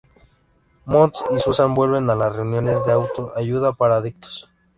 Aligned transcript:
Moth 0.87 1.13
y 1.29 1.39
Susan 1.39 1.75
vuelven 1.75 2.09
a 2.09 2.15
las 2.15 2.35
reuniones 2.35 2.83
de 2.87 2.91
auto 2.91 3.33
ayuda 3.35 3.71
para 3.73 3.97
adictos. 3.97 4.49